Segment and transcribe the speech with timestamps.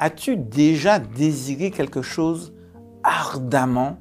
[0.00, 2.54] As-tu déjà désiré quelque chose
[3.02, 3.98] ardemment?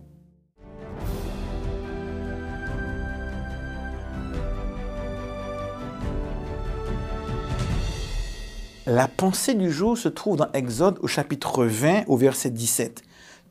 [8.86, 13.02] La pensée du jour se trouve dans Exode au chapitre 20 au verset 17.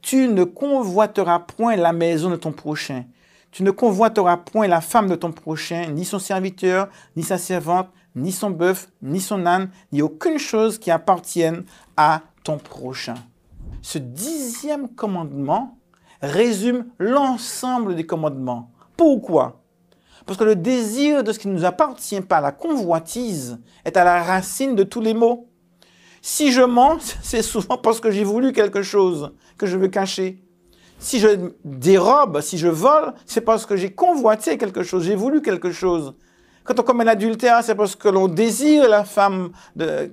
[0.00, 3.06] Tu ne convoiteras point la maison de ton prochain.
[3.50, 7.88] Tu ne convoiteras point la femme de ton prochain, ni son serviteur, ni sa servante,
[8.14, 11.64] ni son bœuf, ni son âne, ni aucune chose qui appartienne
[11.96, 13.16] à ton prochain.
[13.82, 15.78] Ce dixième commandement
[16.22, 18.70] résume l'ensemble des commandements.
[18.96, 19.64] Pourquoi?
[20.24, 24.04] Parce que le désir de ce qui ne nous appartient pas, la convoitise, est à
[24.04, 25.48] la racine de tous les maux.
[26.22, 30.40] Si je mens, c'est souvent parce que j'ai voulu quelque chose que je veux cacher.
[31.00, 35.42] Si je dérobe, si je vole, c'est parce que j'ai convoité quelque chose, j'ai voulu
[35.42, 36.14] quelque chose.
[36.62, 39.50] Quand on commet l'adultère, c'est parce que l'on désire la femme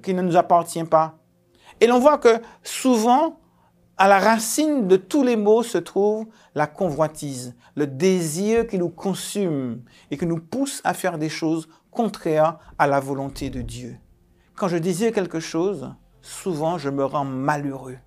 [0.02, 1.20] qui ne nous appartient pas.
[1.84, 3.42] Et l'on voit que souvent,
[3.98, 8.88] à la racine de tous les maux se trouve la convoitise, le désir qui nous
[8.88, 13.98] consume et qui nous pousse à faire des choses contraires à la volonté de Dieu.
[14.56, 17.98] Quand je désire quelque chose, souvent je me rends malheureux.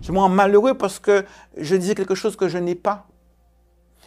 [0.00, 1.24] Je me rends malheureux parce que
[1.56, 3.06] je désire quelque chose que je n'ai pas.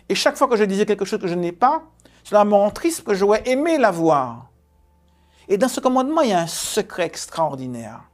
[0.10, 1.84] Et chaque fois que je désire quelque chose que je n'ai pas,
[2.26, 4.50] cela me rend triste parce que j'aurais aimé l'avoir.
[5.48, 8.10] Et dans ce commandement, il y a un secret extraordinaire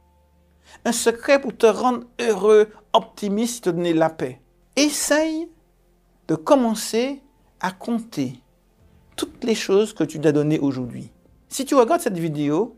[0.84, 4.40] un secret pour te rendre heureux, optimiste, te donner la paix.
[4.76, 5.48] Essaye
[6.28, 7.22] de commencer
[7.60, 8.40] à compter
[9.16, 11.10] toutes les choses que tu t'as données aujourd'hui.
[11.48, 12.76] Si tu regardes cette vidéo,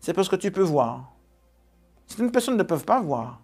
[0.00, 1.12] c'est parce que tu peux voir.
[2.06, 3.40] Certaines personnes ne peuvent pas voir.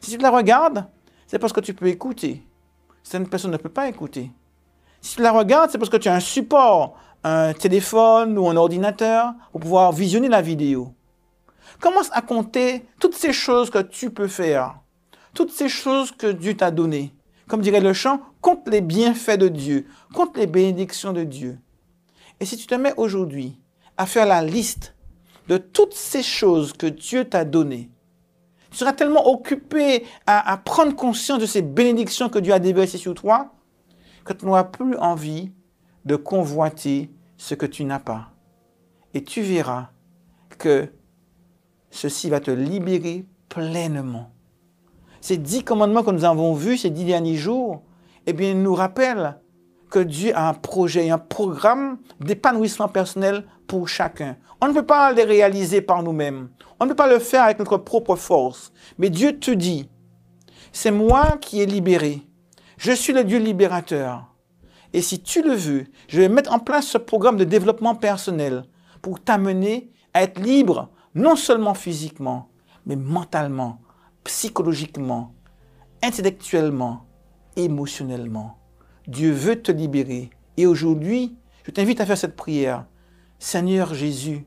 [0.00, 0.86] Si tu la regardes,
[1.26, 2.46] c'est parce que tu peux écouter.
[3.02, 4.30] Certaines personnes ne peuvent pas écouter.
[5.00, 8.56] Si tu la regardes, c'est parce que tu as un support, un téléphone ou un
[8.56, 10.92] ordinateur pour pouvoir visionner la vidéo.
[11.80, 14.80] Commence à compter toutes ces choses que tu peux faire,
[15.34, 17.14] toutes ces choses que Dieu t'a données?
[17.46, 21.58] Comme dirait le chant, compte les bienfaits de Dieu, compte les bénédictions de Dieu.
[22.40, 23.58] Et si tu te mets aujourd'hui
[23.96, 24.94] à faire la liste
[25.48, 27.90] de toutes ces choses que Dieu t'a données,
[28.70, 33.14] tu seras tellement occupé à, prendre conscience de ces bénédictions que Dieu a déversées sur
[33.14, 33.54] toi
[34.24, 35.52] que tu n'auras plus envie
[36.04, 38.32] de convoiter ce que tu n'as pas.
[39.14, 39.88] Et tu verras
[40.58, 40.92] que
[41.90, 44.30] ceci va te libérer pleinement.
[45.20, 47.82] Ces dix commandements que nous avons vus ces dix derniers jours,
[48.26, 49.38] eh bien, nous rappellent
[49.90, 54.36] que Dieu a un projet, un programme d'épanouissement personnel pour chacun.
[54.60, 56.48] On ne peut pas les réaliser par nous-mêmes.
[56.78, 58.72] On ne peut pas le faire avec notre propre force.
[58.98, 59.88] Mais Dieu te dit,
[60.72, 62.22] c'est moi qui ai libéré.
[62.76, 64.34] Je suis le Dieu libérateur.
[64.92, 68.64] Et si tu le veux, je vais mettre en place ce programme de développement personnel
[69.02, 72.48] pour t'amener à être libre non seulement physiquement,
[72.86, 73.80] mais mentalement,
[74.24, 75.34] psychologiquement,
[76.02, 77.06] intellectuellement,
[77.56, 78.56] émotionnellement.
[79.06, 80.30] Dieu veut te libérer.
[80.56, 82.86] Et aujourd'hui, je t'invite à faire cette prière.
[83.38, 84.46] Seigneur Jésus,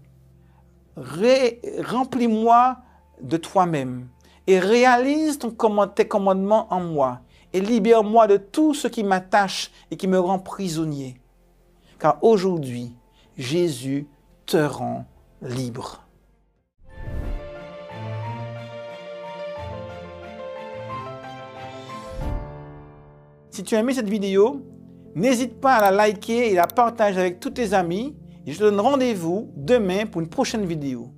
[0.96, 2.78] remplis-moi
[3.22, 4.08] de toi-même
[4.48, 5.52] et réalise ton
[5.88, 7.22] tes commandements en moi
[7.53, 11.22] et libère-moi de tout ce qui m'attache et qui me rend prisonnier.
[12.00, 12.96] Car aujourd'hui,
[13.38, 14.08] Jésus
[14.46, 15.06] te rend
[15.42, 16.02] libre.
[23.61, 24.66] Si tu as aimé cette vidéo,
[25.13, 28.16] n'hésite pas à la liker et la partager avec tous tes amis.
[28.47, 31.13] Et je te donne rendez-vous demain pour une prochaine vidéo.